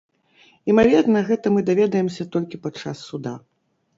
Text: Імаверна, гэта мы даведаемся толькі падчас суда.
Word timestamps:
Імаверна, 0.71 1.19
гэта 1.27 1.45
мы 1.57 1.61
даведаемся 1.69 2.27
толькі 2.37 2.61
падчас 2.65 2.97
суда. 3.13 3.37